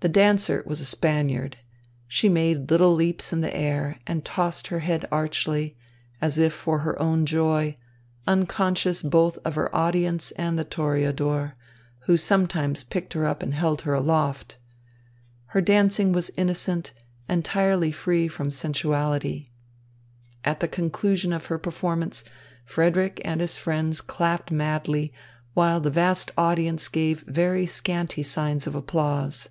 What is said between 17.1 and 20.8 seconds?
entirely free from sensuality. At the